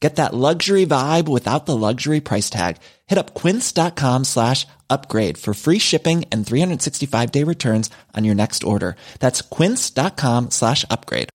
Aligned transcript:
Get 0.00 0.16
that 0.16 0.34
luxury 0.34 0.86
vibe 0.86 1.28
without 1.28 1.66
the 1.66 1.76
luxury 1.76 2.20
price 2.20 2.50
tag. 2.50 2.76
Hit 3.06 3.18
up 3.18 3.34
quince.com 3.34 4.24
slash 4.24 4.66
upgrade 4.90 5.38
for 5.38 5.54
free 5.54 5.78
shipping 5.78 6.24
and 6.30 6.46
365 6.46 7.32
day 7.32 7.44
returns 7.44 7.90
on 8.14 8.24
your 8.24 8.34
next 8.34 8.64
order. 8.64 8.96
That's 9.20 9.42
quince.com 9.42 10.50
slash 10.50 10.84
upgrade. 10.90 11.28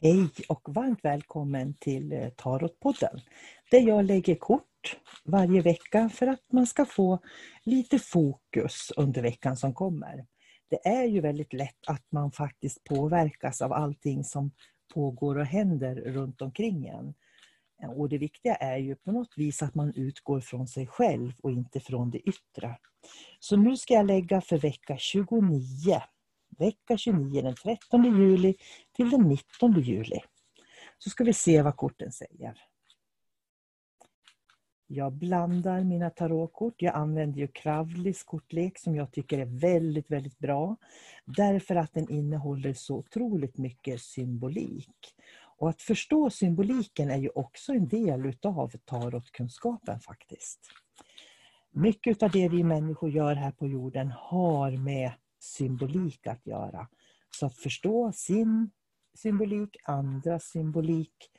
Hej 0.00 0.28
och 0.48 0.62
varmt 0.68 1.04
välkommen 1.04 1.74
till 1.74 2.12
eh, 2.12 2.28
Tarotpodden 2.28 3.20
där 3.70 3.80
jag 3.80 4.04
lägger 4.04 4.34
kort 4.34 4.96
varje 5.24 5.62
vecka 5.62 6.08
för 6.08 6.26
att 6.26 6.52
man 6.52 6.66
ska 6.66 6.84
få 6.84 7.18
lite 7.62 7.98
fokus 7.98 8.92
under 8.96 9.22
veckan 9.22 9.56
som 9.56 9.74
kommer. 9.74 10.24
Det 10.68 10.88
är 10.88 11.04
ju 11.04 11.20
väldigt 11.20 11.52
lätt 11.52 11.86
att 11.86 12.12
man 12.12 12.32
faktiskt 12.32 12.84
påverkas 12.84 13.62
av 13.62 13.72
allting 13.72 14.24
som 14.24 14.50
pågår 14.94 15.38
och 15.38 15.46
händer 15.46 15.94
runt 15.94 16.42
omkring 16.42 16.86
en. 16.86 17.14
Och 17.96 18.08
det 18.08 18.18
viktiga 18.18 18.54
är 18.54 18.76
ju 18.76 18.94
på 18.94 19.12
något 19.12 19.32
vis 19.36 19.62
att 19.62 19.74
man 19.74 19.92
utgår 19.94 20.40
från 20.40 20.68
sig 20.68 20.86
själv 20.86 21.32
och 21.42 21.50
inte 21.50 21.80
från 21.80 22.10
det 22.10 22.18
yttre. 22.18 22.78
Så 23.40 23.56
nu 23.56 23.76
ska 23.76 23.94
jag 23.94 24.06
lägga 24.06 24.40
för 24.40 24.58
vecka 24.58 24.96
29 24.98 26.00
vecka 26.58 26.96
29 26.96 27.42
den 27.42 27.54
13 27.54 28.04
juli 28.04 28.54
till 28.96 29.10
den 29.10 29.28
19 29.28 29.80
juli. 29.80 30.20
Så 30.98 31.10
ska 31.10 31.24
vi 31.24 31.32
se 31.32 31.62
vad 31.62 31.76
korten 31.76 32.12
säger. 32.12 32.54
Jag 34.90 35.12
blandar 35.12 35.84
mina 35.84 36.10
tarotkort. 36.10 36.82
Jag 36.82 36.94
använder 36.94 37.38
ju 37.38 37.48
Kravlis 37.48 38.22
kortlek 38.22 38.78
som 38.78 38.94
jag 38.94 39.12
tycker 39.12 39.38
är 39.38 39.60
väldigt, 39.60 40.10
väldigt 40.10 40.38
bra. 40.38 40.76
Därför 41.24 41.76
att 41.76 41.94
den 41.94 42.10
innehåller 42.10 42.72
så 42.72 42.96
otroligt 42.96 43.58
mycket 43.58 44.00
symbolik. 44.00 45.14
Och 45.58 45.68
att 45.68 45.82
förstå 45.82 46.30
symboliken 46.30 47.10
är 47.10 47.16
ju 47.16 47.28
också 47.28 47.72
en 47.72 47.88
del 47.88 48.26
utav 48.26 48.72
tarotkunskapen 48.84 50.00
faktiskt. 50.00 50.60
Mycket 51.70 52.22
av 52.22 52.30
det 52.30 52.48
vi 52.48 52.64
människor 52.64 53.10
gör 53.10 53.34
här 53.34 53.50
på 53.52 53.66
jorden 53.66 54.12
har 54.16 54.70
med 54.70 55.12
symbolik 55.38 56.26
att 56.26 56.46
göra. 56.46 56.88
Så 57.30 57.46
att 57.46 57.56
förstå 57.56 58.12
sin 58.12 58.70
symbolik, 59.14 59.76
andras 59.84 60.44
symbolik 60.44 61.30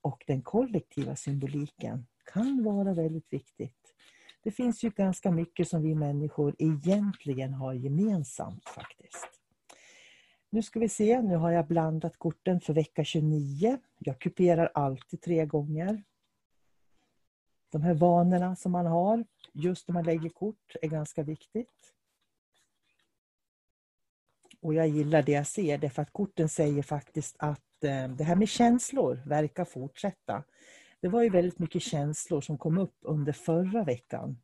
och 0.00 0.24
den 0.26 0.42
kollektiva 0.42 1.16
symboliken 1.16 2.06
kan 2.34 2.64
vara 2.64 2.94
väldigt 2.94 3.32
viktigt. 3.32 3.94
Det 4.42 4.50
finns 4.50 4.84
ju 4.84 4.90
ganska 4.90 5.30
mycket 5.30 5.68
som 5.68 5.82
vi 5.82 5.94
människor 5.94 6.54
egentligen 6.58 7.54
har 7.54 7.74
gemensamt 7.74 8.68
faktiskt. 8.68 9.28
Nu 10.50 10.62
ska 10.62 10.80
vi 10.80 10.88
se, 10.88 11.22
nu 11.22 11.36
har 11.36 11.50
jag 11.50 11.66
blandat 11.66 12.16
korten 12.16 12.60
för 12.60 12.72
vecka 12.72 13.04
29. 13.04 13.78
Jag 13.98 14.18
kuperar 14.18 14.70
alltid 14.74 15.20
tre 15.20 15.46
gånger. 15.46 16.02
De 17.70 17.82
här 17.82 17.94
vanorna 17.94 18.56
som 18.56 18.72
man 18.72 18.86
har 18.86 19.24
just 19.52 19.88
när 19.88 19.92
man 19.92 20.04
lägger 20.04 20.28
kort 20.28 20.76
är 20.82 20.88
ganska 20.88 21.22
viktigt. 21.22 21.94
Och 24.60 24.74
jag 24.74 24.88
gillar 24.88 25.22
det 25.22 25.32
jag 25.32 25.46
ser, 25.46 25.78
därför 25.78 26.02
att 26.02 26.12
korten 26.12 26.48
säger 26.48 26.82
faktiskt 26.82 27.36
att 27.38 27.84
eh, 27.84 28.08
det 28.08 28.24
här 28.24 28.36
med 28.36 28.48
känslor 28.48 29.22
verkar 29.26 29.64
fortsätta. 29.64 30.44
Det 31.04 31.08
var 31.08 31.22
ju 31.22 31.30
väldigt 31.30 31.58
mycket 31.58 31.82
känslor 31.82 32.40
som 32.40 32.58
kom 32.58 32.78
upp 32.78 32.96
under 33.02 33.32
förra 33.32 33.84
veckan. 33.84 34.38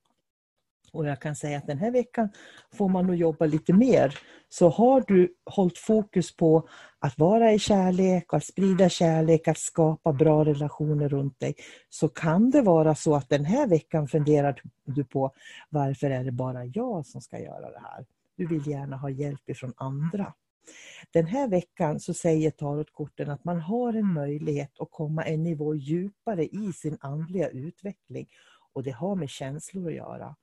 Och 0.92 1.06
jag 1.06 1.20
kan 1.20 1.36
säga 1.36 1.58
att 1.58 1.66
den 1.66 1.78
här 1.78 1.90
veckan 1.90 2.28
får 2.72 2.88
man 2.88 3.06
nog 3.06 3.16
jobba 3.16 3.46
lite 3.46 3.72
mer. 3.72 4.18
Så 4.48 4.68
har 4.68 5.04
du 5.06 5.34
hållit 5.44 5.78
fokus 5.78 6.36
på 6.36 6.68
att 6.98 7.18
vara 7.18 7.52
i 7.52 7.58
kärlek, 7.58 8.34
att 8.34 8.44
sprida 8.44 8.88
kärlek, 8.88 9.48
att 9.48 9.58
skapa 9.58 10.12
bra 10.12 10.44
relationer 10.44 11.08
runt 11.08 11.40
dig, 11.40 11.54
så 11.88 12.08
kan 12.08 12.50
det 12.50 12.62
vara 12.62 12.94
så 12.94 13.14
att 13.14 13.28
den 13.28 13.44
här 13.44 13.66
veckan 13.66 14.08
funderar 14.08 14.62
du 14.84 15.04
på 15.04 15.32
varför 15.68 16.10
är 16.10 16.24
det 16.24 16.32
bara 16.32 16.64
jag 16.64 17.06
som 17.06 17.20
ska 17.20 17.38
göra 17.38 17.70
det 17.70 17.80
här? 17.80 18.06
Du 18.36 18.46
vill 18.46 18.66
gärna 18.66 18.96
ha 18.96 19.10
hjälp 19.10 19.48
ifrån 19.50 19.72
andra. 19.76 20.34
Den 21.12 21.26
här 21.26 21.48
veckan 21.48 22.00
så 22.00 22.14
säger 22.14 22.50
tarotkorten 22.50 23.30
att 23.30 23.44
man 23.44 23.60
har 23.60 23.92
en 23.92 24.12
möjlighet 24.12 24.80
att 24.80 24.90
komma 24.90 25.24
en 25.24 25.42
nivå 25.42 25.74
djupare 25.74 26.44
i 26.44 26.72
sin 26.72 26.96
andliga 27.00 27.48
utveckling. 27.48 28.28
Och 28.72 28.82
det 28.82 28.90
har 28.90 29.14
med 29.14 29.30
känslor 29.30 29.88
att 29.88 29.94
göra. 29.94 30.36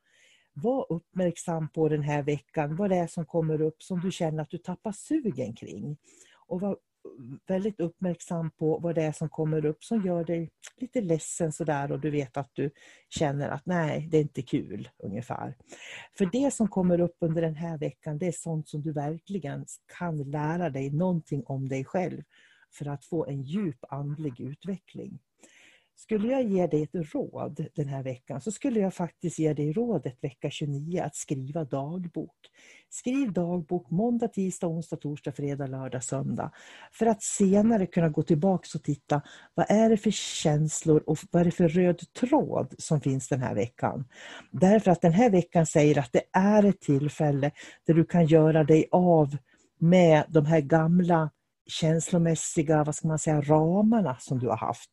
Var 0.54 0.86
uppmärksam 0.90 1.70
på 1.70 1.90
den 1.90 2.02
här 2.02 2.24
veckan 2.24 2.76
vad 2.76 2.90
det 2.90 2.96
är 2.96 3.08
som 3.08 3.26
kommer 3.26 3.62
upp 3.62 3.84
som 3.84 4.00
du 4.00 4.12
känner 4.12 4.44
att 4.44 4.50
du 4.50 4.58
tappar 4.58 4.92
sugen 4.92 5.56
kring. 5.56 5.98
Och 6.48 6.62
var 6.62 6.78
väldigt 7.48 7.80
uppmärksam 7.80 8.52
på 8.52 8.80
vad 8.80 8.96
det 8.96 9.04
är 9.04 9.12
som 9.12 9.30
kommer 9.30 9.66
upp 9.66 9.84
som 9.84 10.06
gör 10.06 10.24
dig 10.24 10.50
lite 10.78 11.02
ledsen 11.02 11.52
sådär 11.52 11.92
och 11.92 12.00
du 12.00 12.10
vet 12.10 12.38
att 12.38 12.50
du 12.54 12.72
känner 13.10 13.50
att 13.50 13.66
nej, 13.66 14.08
det 14.12 14.18
är 14.18 14.22
inte 14.22 14.42
kul 14.42 14.90
ungefär. 14.98 15.56
För 16.18 16.26
det 16.26 16.54
som 16.54 16.68
kommer 16.68 17.00
upp 17.00 17.16
under 17.20 17.42
den 17.42 17.56
här 17.56 17.78
veckan, 17.78 18.18
det 18.18 18.28
är 18.28 18.32
sånt 18.32 18.70
som 18.70 18.82
du 18.82 18.94
verkligen 18.94 19.66
kan 19.98 20.18
lära 20.32 20.70
dig 20.70 20.90
någonting 20.92 21.44
om 21.46 21.70
dig 21.70 21.86
själv 21.86 22.24
för 22.74 22.86
att 22.86 23.06
få 23.06 23.26
en 23.26 23.44
djup 23.44 23.80
andlig 23.90 24.40
utveckling. 24.40 25.20
Skulle 26.00 26.28
jag 26.28 26.44
ge 26.44 26.68
dig 26.68 26.84
ett 26.84 27.14
råd 27.14 27.66
den 27.76 27.88
här 27.88 28.04
veckan 28.04 28.42
så 28.42 28.52
skulle 28.52 28.80
jag 28.80 28.94
faktiskt 28.94 29.40
ge 29.40 29.54
dig 29.54 29.72
rådet 29.74 30.24
vecka 30.24 30.50
29 30.50 31.02
att 31.02 31.16
skriva 31.16 31.64
dagbok. 31.64 32.36
Skriv 32.90 33.34
dagbok 33.34 33.90
måndag, 33.90 34.28
tisdag, 34.28 34.68
onsdag, 34.68 34.96
torsdag, 34.98 35.32
fredag, 35.32 35.68
lördag, 35.68 36.04
söndag. 36.04 36.52
För 36.92 37.06
att 37.06 37.24
senare 37.24 37.86
kunna 37.86 38.10
gå 38.10 38.24
tillbaka 38.24 38.68
och 38.76 38.84
titta 38.84 39.22
vad 39.54 39.66
är 39.72 39.90
det 39.90 39.98
för 39.98 40.12
känslor 40.12 41.04
och 41.06 41.18
vad 41.32 41.42
är 41.42 41.46
det 41.46 41.52
för 41.52 41.68
röd 41.68 42.14
tråd 42.14 42.76
som 42.78 43.02
finns 43.02 43.28
den 43.28 43.42
här 43.42 43.56
veckan. 43.56 44.06
Därför 44.52 44.92
att 44.92 45.02
den 45.02 45.14
här 45.14 45.30
veckan 45.30 45.66
säger 45.66 46.00
att 46.00 46.14
det 46.14 46.24
är 46.34 46.64
ett 46.64 46.82
tillfälle 46.82 47.52
där 47.88 47.94
du 47.94 48.06
kan 48.06 48.26
göra 48.26 48.64
dig 48.64 48.88
av 48.92 49.38
med 49.80 50.24
de 50.30 50.46
här 50.46 50.62
gamla 50.62 51.30
känslomässiga 51.68 52.84
vad 52.84 52.96
ska 52.96 53.08
man 53.08 53.20
säga, 53.20 53.42
ramarna 53.42 54.18
som 54.20 54.40
du 54.40 54.48
har 54.48 54.58
haft. 54.58 54.90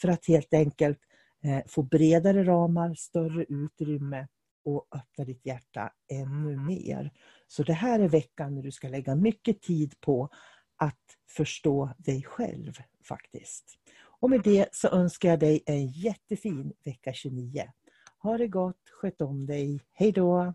För 0.00 0.08
att 0.08 0.26
helt 0.26 0.54
enkelt 0.54 0.98
eh, 1.44 1.60
få 1.66 1.82
bredare 1.82 2.44
ramar, 2.44 2.94
större 2.94 3.44
utrymme 3.48 4.26
och 4.64 4.86
öppna 4.94 5.24
ditt 5.24 5.46
hjärta 5.46 5.92
ännu 6.12 6.56
mer. 6.56 7.12
Så 7.48 7.62
det 7.62 7.72
här 7.72 8.00
är 8.00 8.08
veckan 8.08 8.54
när 8.54 8.62
du 8.62 8.72
ska 8.72 8.88
lägga 8.88 9.14
mycket 9.14 9.62
tid 9.62 10.00
på 10.00 10.28
att 10.76 11.04
förstå 11.28 11.90
dig 11.98 12.22
själv 12.22 12.72
faktiskt. 13.08 13.64
Och 14.20 14.30
med 14.30 14.42
det 14.44 14.68
så 14.72 14.88
önskar 14.88 15.28
jag 15.28 15.40
dig 15.40 15.62
en 15.66 15.86
jättefin 15.86 16.72
vecka 16.84 17.12
29. 17.12 17.64
Ha 18.18 18.38
det 18.38 18.48
gott, 18.48 18.90
sköt 19.00 19.20
om 19.20 19.46
dig, 19.46 19.80
hej 19.92 20.12
då! 20.12 20.54